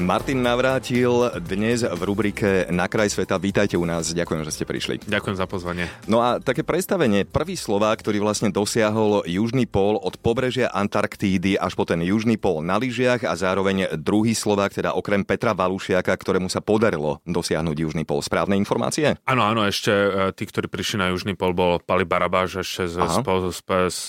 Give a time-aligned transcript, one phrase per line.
[0.00, 3.36] Martin Navrátil dnes v rubrike Na kraj sveta.
[3.36, 5.04] Vítajte u nás, ďakujem, že ste prišli.
[5.04, 5.84] Ďakujem za pozvanie.
[6.08, 7.28] No a také predstavenie.
[7.28, 12.64] Prvý Slovák, ktorý vlastne dosiahol južný pól od pobrežia Antarktídy až po ten južný pól
[12.64, 18.08] na lyžiach a zároveň druhý Slovák, teda okrem Petra Valušiaka, ktorému sa podarilo dosiahnuť južný
[18.08, 18.24] pól.
[18.24, 19.20] Správne informácie?
[19.28, 22.96] Áno, áno, ešte e, tí, ktorí prišli na južný pól, bol Pali Barabáš ešte s,
[22.96, 24.00] s, s, s,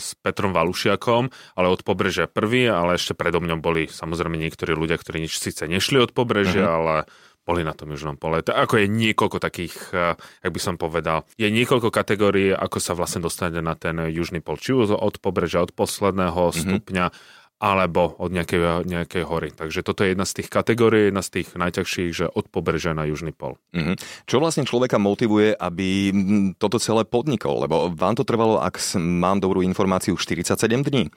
[0.00, 1.28] s Petrom Valušiakom,
[1.60, 5.66] ale od pobrežia prvý, ale ešte predo mňom boli samozrejme niektorí ľudia, ktorí nič síce
[5.66, 6.78] nešli od pobrežia, uh-huh.
[6.78, 6.94] ale
[7.46, 8.42] boli na tom južnom pole.
[8.42, 12.94] To ako je niekoľko takých, eh, jak by som povedal, je niekoľko kategórií, ako sa
[12.98, 14.58] vlastne dostane na ten južný pol.
[14.58, 16.54] Či od pobrežia, od posledného uh-huh.
[16.54, 17.06] stupňa,
[17.56, 19.48] alebo od nejakej, nejakej hory.
[19.48, 23.08] Takže toto je jedna z tých kategórií, jedna z tých najťažších, že od pobrežia na
[23.08, 23.56] južný pol.
[23.72, 23.96] Uh-huh.
[24.28, 26.12] Čo vlastne človeka motivuje, aby
[26.60, 27.64] toto celé podnikol?
[27.64, 31.08] Lebo vám to trvalo, ak mám dobrú informáciu, 47 dní.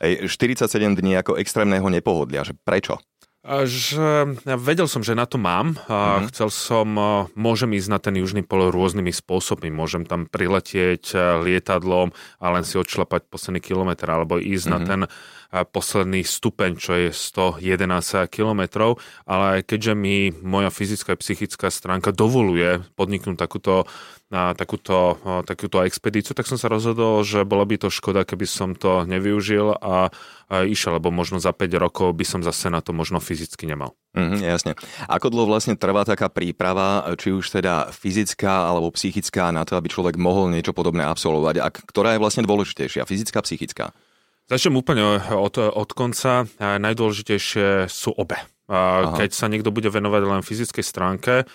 [0.00, 2.46] 47 dní ako extrémneho nepohodlia.
[2.46, 2.96] Že prečo?
[3.44, 6.28] Že vedel som, že na to mám a mm-hmm.
[6.28, 6.88] chcel som,
[7.32, 9.72] môžem ísť na ten južný pol rôznymi spôsobmi.
[9.72, 14.76] Môžem tam priletieť lietadlom a len si odšlapať posledný kilometr, alebo ísť mm-hmm.
[14.76, 15.00] na ten
[15.50, 22.86] posledný stupeň, čo je 111 kilometrov, ale keďže mi moja fyzická a psychická stránka dovoluje
[22.94, 23.90] podniknúť takúto
[24.30, 29.02] takúto, takúto expedíciu, tak som sa rozhodol, že bola by to škoda, keby som to
[29.02, 30.06] nevyužil a,
[30.46, 33.98] a išiel, lebo možno za 5 rokov by som zase na to možno fyzicky nemal.
[34.14, 34.78] Mm, jasne.
[35.10, 39.90] Ako dlho vlastne trvá taká príprava, či už teda fyzická alebo psychická, na to, aby
[39.90, 41.56] človek mohol niečo podobné absolvovať?
[41.58, 43.90] A ktorá je vlastne dôležitejšia, fyzická, psychická?
[44.50, 46.42] Začnem úplne od, od konca.
[46.58, 48.34] Najdôležitejšie sú obe.
[48.66, 49.14] Aha.
[49.14, 51.46] Keď sa niekto bude venovať len fyzickej stránke,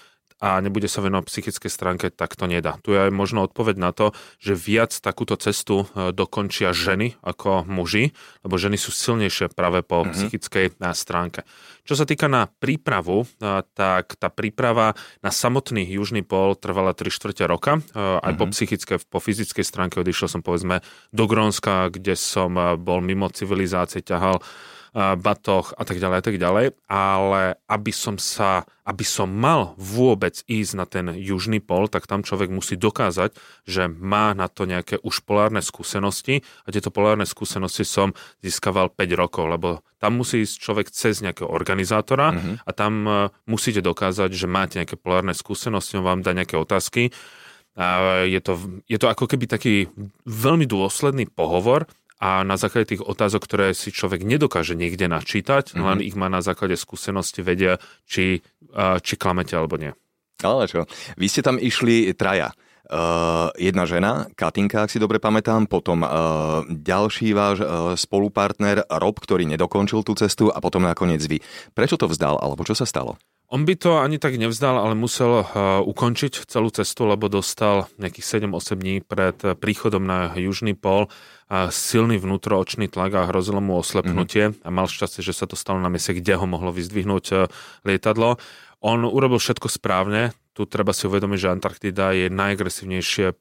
[0.44, 2.76] a nebude sa venovať psychickej stránke, tak to nedá.
[2.84, 8.12] Tu je možno odpoveď na to, že viac takúto cestu e, dokončia ženy ako muži,
[8.44, 10.12] lebo ženy sú silnejšie práve po mm-hmm.
[10.12, 11.48] psychickej e, stránke.
[11.88, 13.28] Čo sa týka na prípravu, e,
[13.80, 17.80] tak tá príprava na samotný južný pol trvala 3 čtvrte roka.
[17.96, 18.36] Aj mm-hmm.
[18.36, 20.84] po psychickej, po fyzickej stránke odišiel som povedzme
[21.16, 24.44] do Grónska, kde som bol mimo civilizácie, ťahal
[24.96, 30.40] batoch a tak ďalej a tak ďalej, ale aby som sa, aby som mal vôbec
[30.48, 33.36] ísť na ten južný pol, tak tam človek musí dokázať,
[33.68, 36.48] že má na to nejaké už polárne skúsenosti.
[36.64, 41.52] A tieto polárne skúsenosti som získaval 5 rokov, lebo tam musí ísť človek cez nejakého
[41.52, 42.56] organizátora mm-hmm.
[42.64, 43.12] a tam e,
[43.52, 47.12] musíte dokázať, že máte nejaké polárne skúsenosti, on vám dá nejaké otázky,
[47.76, 48.56] a je to,
[48.88, 49.92] je to ako keby taký
[50.24, 55.84] veľmi dôsledný pohovor a na základe tých otázok, ktoré si človek nedokáže niekde načítať, mm-hmm.
[55.84, 57.76] len ich má na základe skúsenosti vedia,
[58.08, 58.40] či,
[59.04, 59.92] či klamete alebo nie.
[60.40, 60.88] Ale čo,
[61.20, 62.56] vy ste tam išli traja.
[62.86, 69.18] Uh, jedna žena, Katinka, ak si dobre pamätám, potom uh, ďalší váš uh, spolupartner Rob,
[69.18, 71.42] ktorý nedokončil tú cestu a potom nakoniec vy.
[71.74, 73.18] Prečo to vzdal, alebo čo sa stalo?
[73.56, 78.52] On by to ani tak nevzdal, ale musel uh, ukončiť celú cestu, lebo dostal nejakých
[78.52, 81.08] 7-8 dní pred príchodom na južný pol
[81.72, 84.66] silný vnútroočný tlak a hrozilo mu oslepnutie mm-hmm.
[84.66, 87.48] a mal šťastie, že sa to stalo na mieste, kde ho mohlo vyzdvihnúť uh,
[87.88, 88.36] lietadlo.
[88.84, 93.36] On urobil všetko správne, tu treba si uvedomiť, že Antarktida je najagresívnejšie e,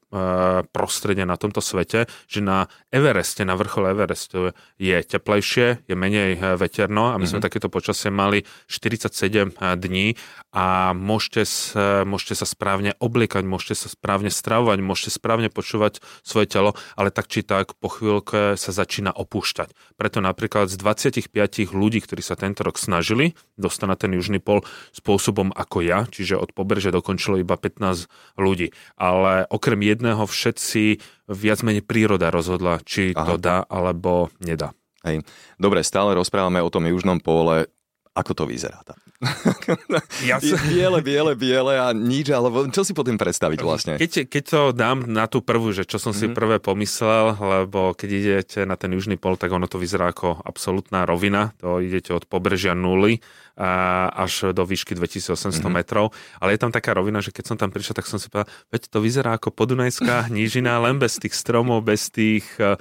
[0.74, 4.50] prostredie na tomto svete, že na Evereste, na vrchole Everestu
[4.82, 7.30] je teplejšie, je menej e, veterno a my mm-hmm.
[7.30, 7.46] sme mhm.
[7.46, 10.18] takéto počasie mali 47 e, dní
[10.50, 16.50] a môžete sa, môžete sa správne obliekať, môžete sa správne stravovať, môžete správne počúvať svoje
[16.50, 19.70] telo, ale tak či tak po chvíľke sa začína opúšťať.
[19.94, 21.30] Preto napríklad z 25
[21.70, 26.34] ľudí, ktorí sa tento rok snažili dostať na ten južný pol spôsobom ako ja, čiže
[26.34, 28.08] od pobrežia do dokončilo iba 15
[28.40, 28.72] ľudí.
[28.96, 33.28] Ale okrem jedného všetci viac menej príroda rozhodla, či Aha.
[33.28, 34.72] to dá alebo nedá.
[35.04, 35.20] Hej.
[35.60, 37.68] Dobre, stále rozprávame o tom južnom pole.
[38.14, 38.98] Ako to vyzerá tam?
[40.28, 40.56] Ja sa...
[40.70, 43.92] biele, biele, biele a nič, alebo čo si potom predstaviť vlastne?
[43.98, 46.30] Keď, keď to dám na tú prvú, že čo som mm-hmm.
[46.30, 46.36] si mhm.
[46.36, 51.02] prvé pomyslel, lebo keď idete na ten južný pol, tak ono to vyzerá ako absolútna
[51.08, 51.52] rovina.
[51.58, 53.18] To idete od pobrežia nuly
[53.54, 55.70] a až do výšky 2800 mm-hmm.
[55.70, 56.10] metrov.
[56.42, 58.82] Ale je tam taká rovina, že keď som tam prišiel, tak som si povedal, veď
[58.90, 62.74] to vyzerá ako podunajská nížina, len bez tých stromov, bez tých uh,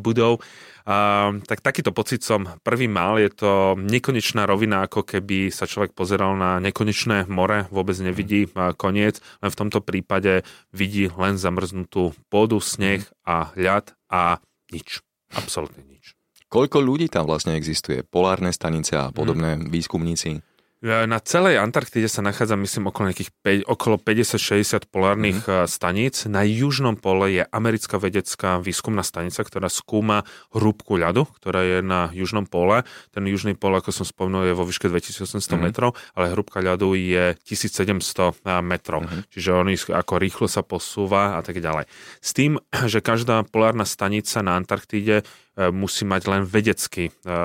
[0.00, 0.40] budov.
[0.84, 6.36] Tak takýto pocit som prvý mal, je to nekonečná rovina, ako keby sa človek pozeral
[6.36, 8.44] na nekonečné more, vôbec nevidí
[8.76, 10.44] koniec, len v tomto prípade
[10.76, 15.00] vidí len zamrznutú pôdu, sneh a ľad a nič.
[15.32, 16.12] Absolutne nič.
[16.52, 18.04] Koľko ľudí tam vlastne existuje?
[18.04, 19.72] Polárne stanice a podobné mm.
[19.72, 20.38] výskumníci?
[20.84, 23.32] Na celej Antarktíde sa nachádza, myslím, okolo nejakých
[23.64, 25.64] 5, okolo 50-60 polárnych mm.
[25.64, 26.28] staníc.
[26.28, 32.12] Na južnom pole je americká vedecká výskumná stanica, ktorá skúma hrúbku ľadu, ktorá je na
[32.12, 32.84] južnom pole.
[33.16, 35.56] Ten južný pol, ako som spomenul, je vo výške 2800 mm.
[35.56, 39.08] metrov, ale hrúbka ľadu je 1700 metrov.
[39.08, 39.24] Mm.
[39.32, 41.88] Čiže on ako rýchlo sa posúva a tak ďalej.
[42.20, 42.60] S tým,
[42.92, 47.36] že každá polárna stanica na Antarktíde E, musí mať len vedecký, e,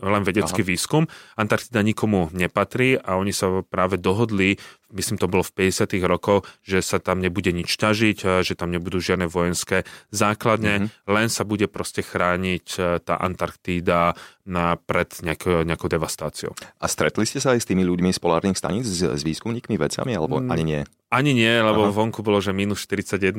[0.00, 0.68] len vedecký Aha.
[0.72, 1.04] výskum.
[1.36, 4.56] Antarktida nikomu nepatrí a oni sa práve dohodli,
[4.92, 5.96] myslím to bolo v 50.
[6.04, 11.10] rokoch, že sa tam nebude nič ťažiť, e, že tam nebudú žiadne vojenské základne, mm-hmm.
[11.10, 16.52] len sa bude proste chrániť tá Antarktída na, pred nejakou, nejakou devastáciou.
[16.82, 20.12] A stretli ste sa aj s tými ľuďmi z polárnych staníc, s, s výskumníkmi, vedcami,
[20.14, 20.50] alebo mm.
[20.50, 20.82] ani nie?
[21.12, 21.92] Ani nie, lebo Aha.
[21.92, 23.36] vonku bolo, že minus 41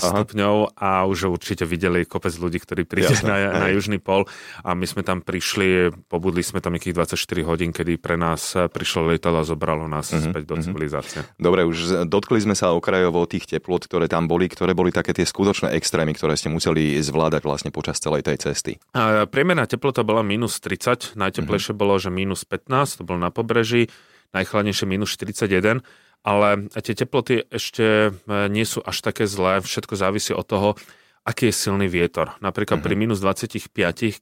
[0.00, 4.24] stupňov a už určite videli kopec ľudí, ktorí príde na, na južný pol
[4.64, 9.12] a my sme tam prišli, pobudli sme tam nejakých 24 hodín, kedy pre nás prišlo
[9.12, 10.64] lietadlo a zobralo nás uh-huh, späť do uh-huh.
[10.90, 11.22] Civilizácie.
[11.38, 15.22] Dobre, už dotkli sme sa okrajovo tých teplot, ktoré tam boli, ktoré boli také tie
[15.22, 18.72] skutočné extrémy, ktoré ste museli zvládať vlastne počas celej tej cesty.
[18.98, 21.80] A priemerná teplota bola minus 30, najteplejšie uh-huh.
[21.80, 23.86] bolo, že minus 15, to bolo na pobreží,
[24.34, 25.86] najchladnejšie minus 41
[26.20, 30.68] ale tie teploty ešte e, nie sú až také zlé, všetko závisí od toho,
[31.30, 32.34] aký je silný vietor.
[32.42, 32.90] Napríklad uh-huh.
[32.90, 33.70] pri minus 25,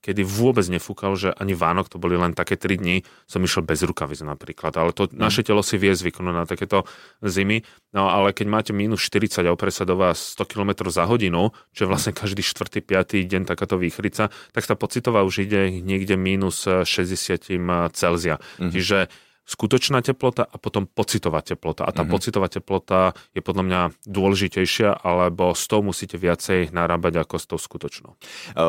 [0.05, 3.81] kedy vôbec nefúkal, že ani Vánok, to boli len také 3 dní, som išiel bez
[3.81, 4.77] rukavic napríklad.
[4.77, 5.17] Ale to uh-huh.
[5.17, 6.85] naše telo si vie zvyknúť na takéto
[7.25, 7.65] zimy.
[7.97, 11.57] No ale keď máte minus 40 a opre sa do vás 100 km za hodinu,
[11.73, 12.85] čo je vlastne každý 4.
[12.85, 13.25] 5.
[13.25, 17.49] deň takáto výchrica, tak tá pocitová už ide niekde minus 60
[17.97, 18.37] Celzia.
[18.37, 18.69] Uh-huh.
[18.69, 19.09] Čiže
[19.49, 21.89] skutočná teplota a potom pocitová teplota.
[21.89, 22.13] A tá mm-hmm.
[22.13, 27.57] pocitová teplota je podľa mňa dôležitejšia, alebo s tou musíte viacej narábať ako s tou
[27.57, 28.13] skutočnou.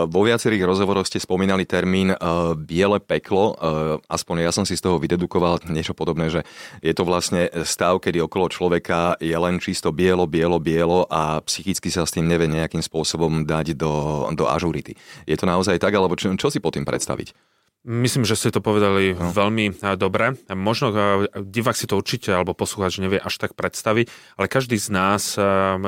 [0.07, 2.15] Vo viacerých rozhovoroch ste spomínali termín
[2.63, 3.59] biele peklo,
[4.07, 6.47] aspoň ja som si z toho vydedukoval niečo podobné, že
[6.79, 11.91] je to vlastne stav, kedy okolo človeka je len čisto bielo, bielo, bielo a psychicky
[11.91, 14.95] sa s tým nevie nejakým spôsobom dať do, do ažurity.
[15.27, 17.58] Je to naozaj tak, alebo čo, čo si po tým predstaviť?
[17.87, 19.31] Myslím, že ste to povedali no.
[19.31, 20.35] veľmi eh, dobre.
[20.51, 20.99] Možno eh,
[21.39, 25.43] divák si to určite alebo poslucháč nevie až tak predstaviť, ale každý z nás eh,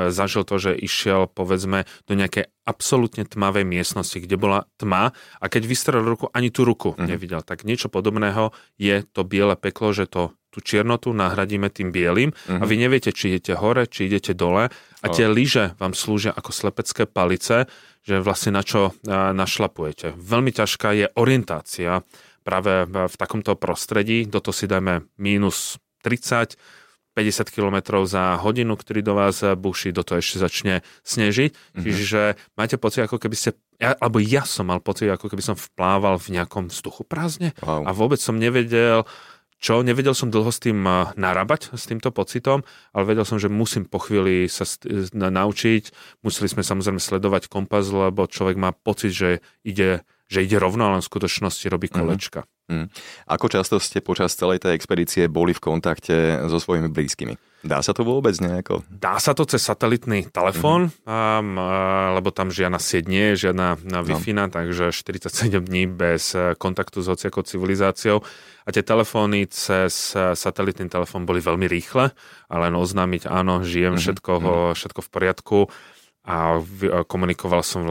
[0.07, 5.11] zažil to, že išiel povedzme do nejakej absolútne tmavej miestnosti, kde bola tma
[5.43, 7.11] a keď vystrel ruku, ani tú ruku mm.
[7.11, 7.43] nevidel.
[7.43, 12.59] Tak niečo podobného je to biele peklo, že to tú čiernotu nahradíme tým bielým mm-hmm.
[12.59, 14.67] a vy neviete, či idete hore, či idete dole
[15.01, 17.71] a tie lyže vám slúžia ako slepecké palice,
[18.03, 20.13] že vlastne na čo našlapujete.
[20.19, 22.03] Veľmi ťažká je orientácia
[22.41, 24.25] práve v takomto prostredí.
[24.25, 26.57] Do toho si dajme mínus 30,
[27.13, 30.75] 50 km za hodinu, ktorý do vás buší, do toho ešte začne
[31.05, 31.51] snežiť.
[31.53, 31.83] Mm-hmm.
[31.83, 32.21] Čiže
[32.57, 36.17] máte pocit, ako keby ste, ja, alebo ja som mal pocit, ako keby som vplával
[36.17, 37.85] v nejakom vzduchu prázdne wow.
[37.85, 39.05] a vôbec som nevedel,
[39.61, 43.47] čo nevedel som dlho s tým eh, narábať, s týmto pocitom, ale vedel som, že
[43.47, 45.83] musím po chvíli sa st- naučiť.
[46.25, 49.29] Museli sme samozrejme sledovať kompas, lebo človek má pocit, že
[49.61, 51.95] ide, že ide rovno, ale v skutočnosti robí mhm.
[51.95, 52.41] kolečka.
[52.43, 52.60] Mm-hmm.
[52.71, 52.87] Mm.
[53.27, 57.35] Ako často ste počas celej tej expedície boli v kontakte so svojimi blízkymi?
[57.61, 58.81] Dá sa to vôbec nejako?
[58.89, 62.17] Dá sa to cez satelitný telefón, mm-hmm.
[62.17, 64.49] lebo tam žiadna sieť nie je, žiadna Wi-Fi, no.
[64.49, 68.25] takže 47 dní bez eh, kontaktu s hociakou civilizáciou.
[68.65, 72.09] A tie telefóny cez eh, satelitný telefón boli veľmi rýchle,
[72.49, 74.03] ale len oznámiť, áno, žijem, mm-hmm.
[74.09, 74.73] všetko, mm-hmm.
[74.81, 75.57] všetko v poriadku
[76.21, 76.61] a
[77.09, 77.81] komunikoval som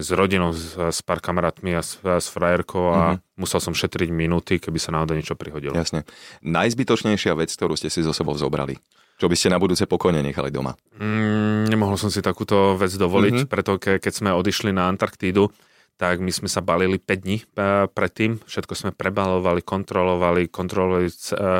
[0.00, 3.36] s rodinou, s, s pár kamarátmi a s, s frajerkou a mm-hmm.
[3.36, 5.76] musel som šetriť minúty, keby sa náhodou niečo prihodilo.
[5.76, 6.08] Jasne.
[6.40, 8.80] Najzbytočnejšia vec, ktorú ste si zo sebou zobrali?
[9.20, 10.72] Čo by ste na budúce pokojne nechali doma?
[10.96, 13.52] Mm, nemohol som si takúto vec dovoliť, mm-hmm.
[13.52, 15.52] preto ke, keď sme odišli na Antarktídu,
[16.00, 18.40] tak my sme sa balili 5 dní e, predtým.
[18.48, 21.14] Všetko sme prebalovali, kontrolovali, kontrolovali e,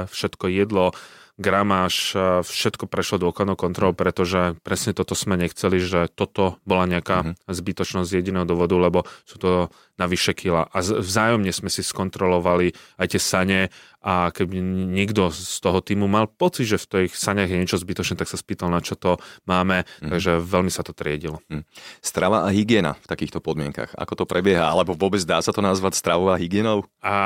[0.09, 0.97] všetko jedlo,
[1.41, 2.13] gramáž,
[2.45, 7.49] všetko prešlo dôkladnou kontrolou, pretože presne toto sme nechceli, že toto bola nejaká mm-hmm.
[7.49, 9.51] zbytočnosť z jediného dôvodu, lebo sú to
[9.97, 10.69] na kila.
[10.69, 13.59] A vzájomne sme si skontrolovali aj tie sane
[14.01, 14.65] a keby
[14.97, 18.41] niekto z toho týmu mal pocit, že v tých saniach je niečo zbytočné, tak sa
[18.41, 20.09] spýtal, na čo to máme, mm.
[20.09, 21.45] takže veľmi sa to triedilo.
[21.53, 21.69] Mm.
[22.01, 26.01] Strava a hygiena v takýchto podmienkach, ako to prebieha, alebo vôbec dá sa to nazvať
[26.01, 26.89] stravou a hygienou?
[27.05, 27.17] A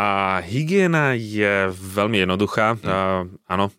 [0.42, 2.74] hygiena je veľmi jednoduchá.
[2.74, 2.82] Mm.
[2.90, 2.96] A,
[3.46, 3.70] áno,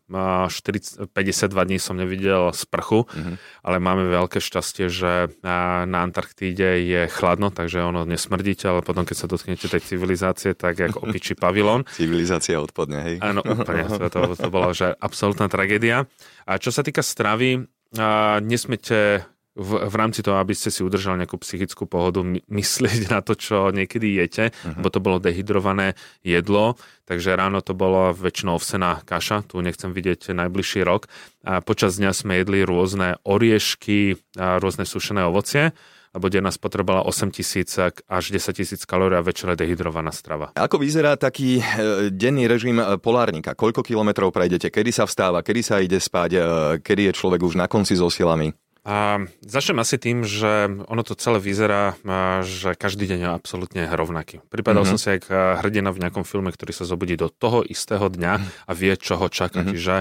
[0.47, 3.35] 40, 52 dní som nevidel sprchu, mm.
[3.67, 9.17] ale máme veľké šťastie, že na Antarktíde je chladno, takže ono nesmrdíte, ale potom keď
[9.19, 11.83] sa dotknete tej civilizácie, tak ako opičí pavilón.
[11.91, 13.15] Civilizácia odpadne úplne, hej.
[13.25, 13.83] Áno, úplne.
[14.15, 16.05] To, to, bola že absolútna tragédia.
[16.45, 17.65] A čo sa týka stravy,
[17.97, 19.25] a nesmete
[19.55, 23.39] v, v rámci toho, aby ste si udržali nejakú psychickú pohodu, my, myslieť na to,
[23.39, 24.83] čo niekedy jete, uh-huh.
[24.83, 25.95] bo to bolo dehydrované
[26.27, 26.75] jedlo,
[27.07, 31.07] takže ráno to bolo väčšinou ovsená kaša, tu nechcem vidieť najbližší rok.
[31.47, 35.71] A počas dňa sme jedli rôzne oriešky, a rôzne sušené ovocie
[36.15, 37.75] lebo denná spotreba 8 tisíc
[38.07, 40.55] až 10 tisíc kalórií a večera dehydrovaná strava.
[40.55, 41.63] Ako vyzerá taký e,
[42.07, 43.51] denný režim e, polárnika?
[43.51, 44.71] Koľko kilometrov prejdete?
[44.71, 45.43] Kedy sa vstáva?
[45.43, 46.31] Kedy sa ide spať?
[46.31, 46.39] E,
[46.79, 48.55] kedy je človek už na konci so silami?
[48.85, 51.97] A začnem asi tým, že ono to celé vyzerá,
[52.45, 54.45] že každý deň je absolútne rovnaký.
[54.45, 55.01] Pripadal mm-hmm.
[55.01, 55.25] som si aj
[55.65, 58.33] hrdina v nejakom filme, ktorý sa zobudí do toho istého dňa
[58.69, 59.65] a vie, čo ho čaká.
[59.65, 59.73] Mm-hmm.
[59.73, 59.95] Čiže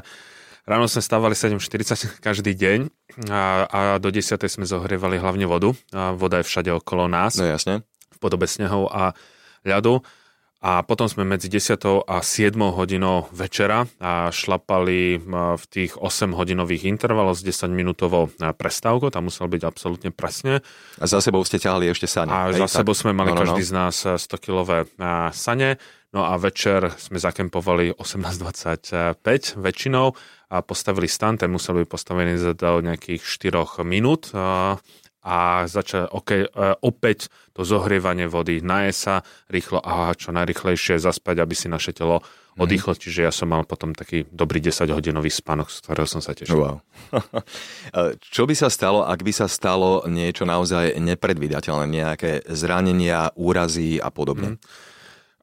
[0.65, 2.93] ráno sme stávali 7.40 každý deň
[3.31, 4.37] a, a do 10.
[4.49, 5.73] sme zohrievali hlavne vodu.
[5.93, 7.37] A voda je všade okolo nás.
[7.37, 7.85] No jasne.
[8.13, 9.13] V podobe snehov a
[9.65, 10.05] ľadu
[10.65, 12.09] a potom sme medzi 10.
[12.09, 15.21] a 7 hodinou večera a šlapali
[15.61, 20.65] v tých 8 hodinových intervaloch s 10 minútovou prestávkou, tam musel byť absolútne presne.
[20.97, 22.33] A za sebou ste ťahali ešte sane.
[22.33, 23.45] A hej, za sebou sme mali no, no, no.
[23.45, 24.89] každý z nás 100-kilové
[25.37, 25.77] sane,
[26.15, 30.07] no a večer sme zakempovali 18.25 väčšinou
[30.55, 34.31] a postavili stan, ten musel byť postavený do nejakých 4 minút
[35.25, 39.15] a začať okay, e, opäť to zohrievanie vody, naje sa
[39.49, 42.61] rýchlo a čo najrychlejšie zaspať, aby si naše telo mhm.
[42.61, 42.93] oddychlo.
[42.93, 43.01] Mm.
[43.01, 46.61] Čiže ja som mal potom taký dobrý 10-hodinový spánok, z ktorého som sa tešil.
[46.61, 46.85] Wow.
[48.37, 54.13] Čo by sa stalo, ak by sa stalo niečo naozaj nepredvídateľné, nejaké zranenia, úrazy a
[54.13, 54.61] podobne?
[54.61, 54.93] Mm.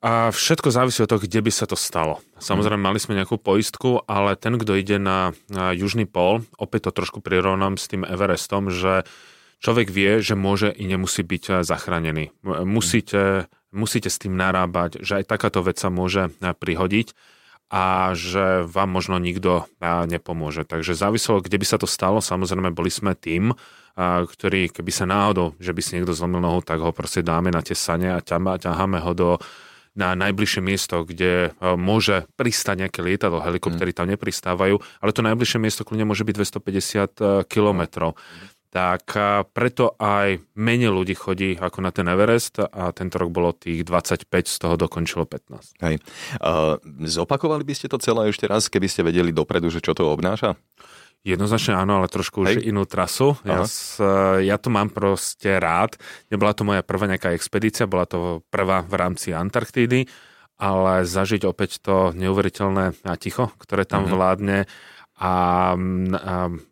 [0.02, 2.26] A všetko závisí od toho, kde by sa to stalo.
[2.42, 7.06] Samozrejme, mali sme nejakú poistku, ale ten, kto ide na, na južný pol, opäť to
[7.06, 9.06] trošku prirovnám s tým Everestom, že
[9.62, 12.34] človek vie, že môže i nemusí byť eh, zachránený.
[12.66, 17.14] Musíte, musíte s tým narábať, že aj takáto vec sa môže eh, prihodiť
[17.72, 20.66] a že vám možno nikto eh, nepomôže.
[20.66, 22.26] Takže záviselo, kde by sa to stalo.
[22.26, 23.54] Samozrejme, boli sme tým,
[24.02, 27.60] ktorý, keby sa náhodou, že by si niekto zlomil nohu, tak ho proste dáme na
[27.60, 29.30] tie sane a ťaháme ho do
[29.92, 33.98] na najbližšie miesto, kde môže pristať nejaké lietadlo, helikoptery mm.
[33.98, 38.16] tam nepristávajú, ale to najbližšie miesto kľudne môže byť 250 kilometrov
[38.72, 39.04] tak
[39.52, 44.32] preto aj menej ľudí chodí ako na ten Everest a tento rok bolo tých 25,
[44.48, 45.84] z toho dokončilo 15.
[45.84, 46.00] Hej.
[46.40, 50.08] Uh, zopakovali by ste to celé ešte raz, keby ste vedeli dopredu, že čo to
[50.08, 50.56] obnáša?
[51.22, 52.50] Jednoznačne áno, ale trošku Hej.
[52.50, 53.38] už inú trasu.
[53.46, 54.02] Ja, s,
[54.42, 56.02] ja to mám proste rád.
[56.34, 60.10] Nebola to moja prvá nejaká expedícia, bola to prvá v rámci Antarktídy,
[60.58, 64.16] ale zažiť opäť to neuveriteľné ticho, ktoré tam mm-hmm.
[64.18, 64.58] vládne
[65.22, 65.34] a, a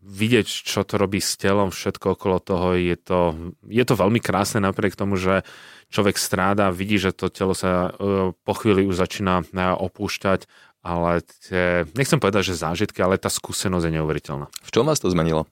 [0.01, 4.65] vidieť, čo to robí s telom, všetko okolo toho, je to, je to veľmi krásne
[4.65, 5.45] napriek tomu, že
[5.93, 10.49] človek stráda, vidí, že to telo sa uh, po chvíli už začína uh, opúšťať,
[10.83, 14.47] ale tie, nechcem povedať, že zážitky, ale tá skúsenosť je neuveriteľná.
[14.49, 15.45] V čom vás to zmenilo?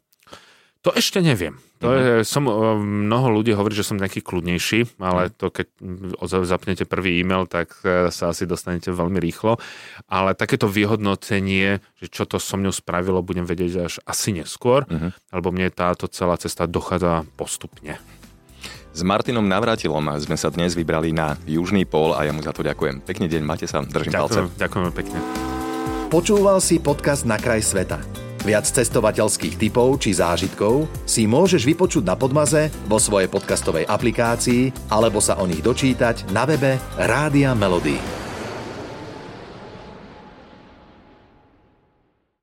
[0.86, 1.60] To ešte neviem.
[1.84, 2.26] To je, mhm.
[2.26, 2.48] som,
[2.80, 5.32] mnoho ľudí hovorí, že som nejaký kľudnejší, ale mhm.
[5.36, 5.68] to keď
[6.48, 9.60] zapnete prvý e-mail, tak e, sa asi dostanete veľmi rýchlo.
[10.08, 15.12] Ale takéto vyhodnotenie, že čo to so mňou spravilo, budem vedieť až asi neskôr, uh-huh.
[15.36, 18.00] lebo mne táto celá cesta dochádza postupne.
[18.98, 22.66] S Martinom Navratilom sme sa dnes vybrali na Južný pól a ja mu za to
[22.66, 23.06] ďakujem.
[23.06, 24.58] Pekný deň, máte sa, držím ďakujem, palce.
[24.58, 25.18] Ďakujem pekne.
[26.10, 28.02] Počúval si podcast Na kraj sveta.
[28.42, 35.22] Viac cestovateľských typov či zážitkov si môžeš vypočuť na Podmaze vo svojej podcastovej aplikácii alebo
[35.22, 38.27] sa o nich dočítať na webe Rádia Melody.